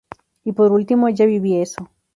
[0.43, 1.87] Y por ultimo, ya viví eso!.